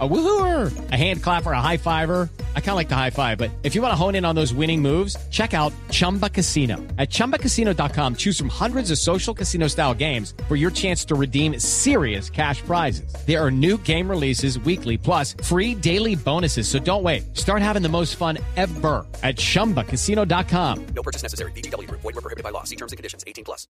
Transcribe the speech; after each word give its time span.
A 0.00 0.08
woohooer, 0.08 0.90
a 0.90 0.96
hand 0.96 1.22
clapper, 1.22 1.52
a 1.52 1.60
high 1.60 1.76
fiver. 1.76 2.28
I 2.56 2.60
kind 2.60 2.70
of 2.70 2.74
like 2.76 2.88
the 2.88 2.96
high 2.96 3.10
five, 3.10 3.38
but 3.38 3.48
if 3.62 3.76
you 3.76 3.80
want 3.82 3.92
to 3.92 3.96
hone 3.96 4.16
in 4.16 4.24
on 4.24 4.34
those 4.34 4.52
winning 4.52 4.82
moves, 4.82 5.16
check 5.30 5.54
out 5.54 5.72
Chumba 5.92 6.28
Casino. 6.28 6.78
At 6.98 7.10
ChumbaCasino.com, 7.10 8.16
choose 8.16 8.36
from 8.36 8.48
hundreds 8.48 8.90
of 8.90 8.98
social 8.98 9.32
casino 9.32 9.68
style 9.68 9.94
games 9.94 10.34
for 10.48 10.56
your 10.56 10.72
chance 10.72 11.04
to 11.04 11.14
redeem 11.14 11.60
serious 11.60 12.28
cash 12.28 12.60
prizes. 12.62 13.14
There 13.24 13.40
are 13.40 13.52
new 13.52 13.78
game 13.78 14.10
releases 14.10 14.58
weekly, 14.58 14.98
plus 14.98 15.34
free 15.44 15.76
daily 15.76 16.16
bonuses. 16.16 16.66
So 16.66 16.80
don't 16.80 17.04
wait. 17.04 17.36
Start 17.36 17.62
having 17.62 17.82
the 17.82 17.88
most 17.88 18.16
fun 18.16 18.38
ever 18.56 19.06
at 19.22 19.36
ChumbaCasino.com. 19.36 20.86
No 20.96 21.02
purchase 21.04 21.22
necessary. 21.22 21.52
BGW. 21.52 21.88
Void 21.88 22.02
were 22.02 22.12
prohibited 22.14 22.42
by 22.42 22.50
law. 22.50 22.64
See 22.64 22.74
terms 22.76 22.90
and 22.90 22.96
conditions. 22.96 23.22
18 23.28 23.44
plus. 23.44 23.68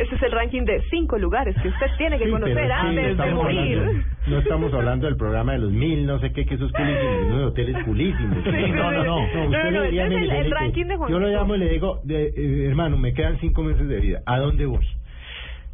Este 0.00 0.14
es 0.14 0.22
el 0.22 0.30
ranking 0.30 0.64
de 0.64 0.80
cinco 0.92 1.18
lugares 1.18 1.56
que 1.60 1.70
usted 1.70 1.86
tiene 1.98 2.18
que 2.18 2.26
Sí, 2.26 2.30
conocer 2.30 2.54
pero 2.54 2.66
es 2.66 2.70
que 2.70 2.86
antes 2.86 3.04
de 3.04 3.10
estamos 3.10 3.34
morir. 3.42 4.06
No 4.28 4.38
estamos 4.38 4.72
hablando 4.74 5.06
del 5.06 5.16
programa 5.16 5.52
de 5.52 5.58
los 5.58 5.72
mil, 5.72 6.06
no 6.06 6.18
sé 6.20 6.32
qué, 6.32 6.44
que 6.46 6.54
esos 6.54 6.70
culísimos, 6.72 7.26
unos 7.28 7.50
hoteles 7.50 7.84
culísimos. 7.84 8.38
Sí, 8.44 8.50
no, 8.72 8.90
no, 8.92 9.04
no. 9.04 9.04
no, 9.04 9.44
usted 9.46 9.70
no, 9.70 9.80
le 9.84 10.38
el- 10.40 10.50
ranking 10.50 10.84
de 10.86 10.96
Juan 10.96 11.10
Yo 11.10 11.18
lo 11.18 11.28
llamo 11.28 11.54
y 11.54 11.58
le 11.58 11.68
digo, 11.70 12.00
de, 12.04 12.26
eh, 12.28 12.66
hermano, 12.68 12.96
me 12.96 13.12
quedan 13.14 13.38
cinco 13.40 13.62
meses 13.62 13.88
de 13.88 14.00
vida. 14.00 14.20
¿A 14.26 14.38
dónde 14.38 14.66
voy? 14.66 14.84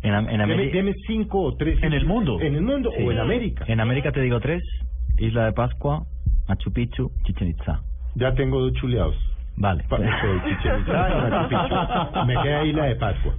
En, 0.02 0.14
en 0.14 0.26
Deme, 0.26 0.42
América. 0.44 0.76
deme 0.76 0.92
cinco 1.06 1.40
o 1.42 1.56
tres. 1.56 1.82
En 1.82 1.92
el 1.92 2.04
mundo. 2.06 2.40
En 2.40 2.54
el 2.54 2.62
mundo 2.62 2.90
Sí. 2.96 3.02
o 3.02 3.10
en 3.12 3.18
América. 3.18 3.64
En 3.68 3.80
América 3.80 4.12
te 4.12 4.20
digo 4.20 4.38
tres: 4.40 4.62
Isla 5.18 5.46
de 5.46 5.52
Pascua, 5.52 6.04
Machu 6.48 6.72
Picchu, 6.72 7.10
Chichen 7.24 7.48
Itza. 7.48 7.80
Ya 8.14 8.34
tengo 8.34 8.60
dos 8.60 8.72
chuleados. 8.74 9.16
Vale. 9.56 9.84
Me 12.26 12.34
queda 12.42 12.64
Isla 12.64 12.84
de 12.86 12.96
Pascua. 12.96 13.34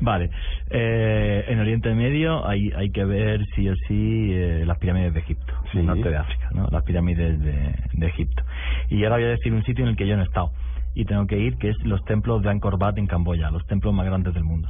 Vale. 0.00 0.30
Eh, 0.70 1.44
en 1.48 1.58
Oriente 1.60 1.94
Medio 1.94 2.46
hay, 2.46 2.70
hay 2.76 2.90
que 2.90 3.04
ver 3.04 3.40
sí 3.54 3.68
o 3.68 3.74
sí 3.88 4.30
eh, 4.32 4.64
las 4.66 4.78
pirámides 4.78 5.14
de 5.14 5.20
Egipto, 5.20 5.52
Sí. 5.72 5.78
el 5.78 5.86
norte 5.86 6.10
de 6.10 6.16
África, 6.16 6.50
¿no? 6.52 6.68
Las 6.70 6.82
pirámides 6.84 7.40
de, 7.40 7.74
de 7.92 8.06
Egipto. 8.06 8.42
Y 8.90 9.02
ahora 9.04 9.16
voy 9.16 9.24
a 9.24 9.28
decir 9.28 9.52
un 9.52 9.62
sitio 9.64 9.84
en 9.84 9.90
el 9.90 9.96
que 9.96 10.06
yo 10.06 10.16
no 10.16 10.22
he 10.22 10.26
estado 10.26 10.50
y 10.94 11.04
tengo 11.06 11.26
que 11.26 11.38
ir, 11.38 11.56
que 11.56 11.70
es 11.70 11.76
los 11.84 12.04
templos 12.04 12.42
de 12.42 12.50
Angkor 12.50 12.74
Wat 12.80 12.98
en 12.98 13.06
Camboya, 13.06 13.50
los 13.50 13.66
templos 13.66 13.92
más 13.94 14.06
grandes 14.06 14.34
del 14.34 14.44
mundo. 14.44 14.68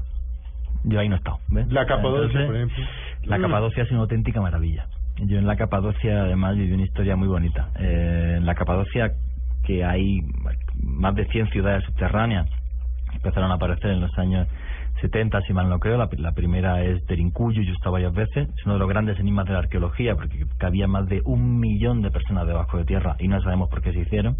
Yo 0.84 1.00
ahí 1.00 1.08
no 1.08 1.16
he 1.16 1.18
estado. 1.18 1.38
¿ves? 1.48 1.66
La 1.72 1.86
Capadocia, 1.86 2.40
Entonces, 2.40 2.46
por 2.46 2.56
ejemplo. 2.56 2.84
La. 3.24 3.38
Capadocia 3.40 3.82
es 3.82 3.90
una 3.90 4.00
auténtica 4.00 4.40
maravilla. 4.40 4.86
Yo 5.16 5.38
en 5.38 5.46
la 5.46 5.56
Capadocia 5.56 6.22
además 6.22 6.56
viví 6.56 6.72
una 6.72 6.84
historia 6.84 7.16
muy 7.16 7.28
bonita. 7.28 7.70
Eh, 7.78 8.34
en 8.38 8.46
la 8.46 8.54
Capadocia 8.54 9.12
que 9.64 9.84
hay 9.84 10.20
más 10.82 11.14
de 11.14 11.26
100 11.26 11.48
ciudades 11.50 11.84
subterráneas 11.84 12.48
empezaron 13.12 13.50
a 13.50 13.54
aparecer 13.54 13.90
en 13.90 14.00
los 14.00 14.16
años 14.18 14.48
70, 15.00 15.40
si 15.42 15.52
mal 15.52 15.68
no 15.68 15.78
creo. 15.78 15.96
La, 15.96 16.08
la 16.18 16.32
primera 16.32 16.82
es 16.82 17.04
Terincuyo, 17.06 17.62
yo 17.62 17.70
he 17.70 17.74
estado 17.74 17.92
varias 17.92 18.12
veces. 18.12 18.48
Es 18.56 18.64
uno 18.64 18.74
de 18.74 18.80
los 18.80 18.88
grandes 18.88 19.18
enigmas 19.18 19.46
de 19.46 19.52
la 19.52 19.60
arqueología 19.60 20.14
porque 20.14 20.44
había 20.60 20.86
más 20.86 21.06
de 21.08 21.20
un 21.24 21.58
millón 21.58 22.02
de 22.02 22.10
personas 22.10 22.46
debajo 22.46 22.78
de 22.78 22.84
tierra 22.84 23.16
y 23.18 23.28
no 23.28 23.40
sabemos 23.42 23.68
por 23.68 23.82
qué 23.82 23.92
se 23.92 24.00
hicieron. 24.00 24.36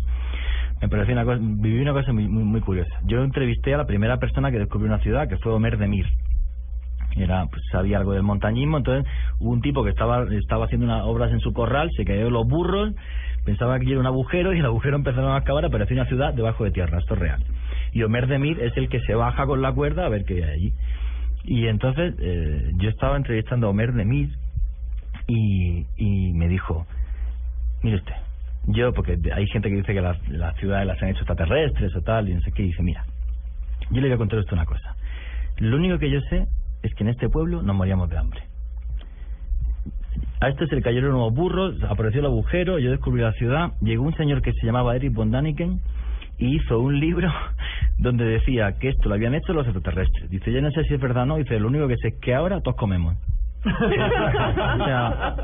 Me 0.81 0.89
pareció 0.89 1.15
una 1.15 1.25
cosa, 1.25 1.39
viví 1.41 1.81
una 1.81 1.93
cosa 1.93 2.13
muy, 2.13 2.29
muy, 2.29 2.45
muy 2.45 2.61
curiosa. 2.61 2.95
Yo 3.05 3.23
entrevisté 3.23 3.75
a 3.75 3.79
la 3.79 3.87
primera 3.87 4.19
persona 4.19 4.51
que 4.51 4.59
descubrió 4.59 4.89
una 4.89 5.03
ciudad, 5.03 5.29
que 5.29 5.37
fue 5.39 5.53
Omer 5.53 5.79
Demir 5.79 6.07
era 7.17 7.47
pues 7.47 7.63
sabía 7.71 7.99
algo 7.99 8.13
del 8.13 8.23
montañismo 8.23 8.79
entonces 8.79 9.11
hubo 9.39 9.53
un 9.53 9.61
tipo 9.61 9.85
que 9.85 9.91
estaba 9.91 10.25
estaba 10.33 10.65
haciendo 10.65 10.87
unas 10.87 11.05
obras 11.05 11.31
en 11.33 11.39
su 11.39 11.53
corral 11.53 11.91
se 11.97 12.05
cayó 12.05 12.29
los 12.31 12.47
burros 12.47 12.93
pensaba 13.45 13.79
que 13.79 13.91
era 13.91 14.01
un 14.01 14.07
agujero 14.07 14.53
y 14.53 14.59
el 14.59 14.65
agujero 14.65 14.97
empezaron 14.97 15.33
a 15.33 15.39
excavar 15.39 15.65
apareció 15.65 15.97
una 15.97 16.07
ciudad 16.07 16.35
debajo 16.35 16.65
de 16.65 16.71
tierra 16.71 16.99
esto 16.99 17.15
es 17.15 17.21
real. 17.21 17.45
Y 17.93 18.03
Omer 18.03 18.27
Demir 18.27 18.61
es 18.61 18.77
el 18.77 18.89
que 18.89 19.01
se 19.01 19.15
baja 19.15 19.47
con 19.47 19.63
la 19.63 19.73
cuerda 19.73 20.07
a 20.07 20.09
ver 20.09 20.25
qué 20.25 20.45
hay 20.45 20.51
allí. 20.51 20.73
Y 21.45 21.67
entonces 21.67 22.15
eh, 22.19 22.71
yo 22.77 22.89
estaba 22.89 23.17
entrevistando 23.17 23.67
a 23.67 23.71
Omer 23.71 23.93
Demir 23.93 24.31
y, 25.27 25.87
y 25.97 26.33
me 26.33 26.49
dijo 26.49 26.87
mire 27.83 27.97
usted 27.97 28.15
yo 28.67 28.93
porque 28.93 29.19
hay 29.35 29.47
gente 29.49 29.69
que 29.69 29.77
dice 29.77 29.95
que 29.95 30.01
las, 30.01 30.19
ciudades 30.59 30.87
las 30.87 31.03
han 31.03 31.11
hecho 31.11 31.21
extraterrestres 31.21 31.95
o 31.97 32.03
tal 32.03 32.29
y 32.29 32.35
no 32.35 32.41
sé 32.41 32.53
qué 32.53 32.63
y 32.63 32.67
dice 32.69 32.83
mira 32.83 33.05
yo 33.91 34.01
le 34.01 34.09
voy 34.09 34.15
a 34.15 34.19
contar 34.19 34.39
esto 34.39 34.55
una 34.55 34.65
cosa. 34.65 34.97
Lo 35.59 35.77
único 35.77 35.99
que 35.99 36.11
yo 36.11 36.21
sé 36.23 36.47
es 36.83 36.95
que 36.95 37.05
en 37.05 37.11
este 37.11 37.29
pueblo 37.29 37.63
nos 37.63 37.77
moríamos 37.77 38.09
de 38.09 38.19
hambre. 38.19 38.43
A 40.45 40.49
este 40.51 40.67
se 40.67 40.75
le 40.75 40.83
cayeron 40.83 41.15
unos 41.15 41.33
burros, 41.33 41.75
apareció 41.89 42.21
el 42.21 42.27
agujero, 42.27 42.79
yo 42.79 42.91
descubrí 42.91 43.23
la 43.23 43.33
ciudad, 43.33 43.73
llegó 43.81 44.05
un 44.05 44.15
señor 44.15 44.43
que 44.43 44.53
se 44.53 44.67
llamaba 44.67 44.95
Eric 44.95 45.15
von 45.15 45.31
Daniken 45.31 45.81
y 46.37 46.57
hizo 46.57 46.81
un 46.81 47.01
libro 47.01 47.33
donde 47.99 48.27
decía 48.27 48.77
que 48.79 48.91
esto 48.91 49.09
lo 49.09 49.15
habían 49.15 49.35
hecho 49.35 49.55
los 49.55 49.67
extraterrestres. 49.67 50.29
Dice, 50.29 50.53
yo 50.53 50.61
no 50.61 50.71
sé 50.71 50.85
si 50.85 50.93
es 50.93 51.01
verdad 51.01 51.23
o 51.23 51.27
no, 51.27 51.37
dice, 51.39 51.59
lo 51.59 51.69
único 51.69 51.89
que 51.89 51.97
sé 51.97 52.09
es 52.09 52.21
que 52.21 52.35
ahora 52.35 52.61
todos 52.61 52.77
comemos. 52.77 53.17
O 53.65 54.85
sea, 54.85 55.37